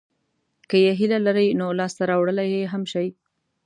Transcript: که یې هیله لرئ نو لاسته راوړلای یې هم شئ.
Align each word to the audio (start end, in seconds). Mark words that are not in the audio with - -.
که 0.69 0.75
یې 0.83 0.91
هیله 0.99 1.17
لرئ 1.25 1.47
نو 1.59 1.67
لاسته 1.79 2.03
راوړلای 2.11 2.47
یې 2.55 2.63
هم 2.73 2.83
شئ. 2.91 3.07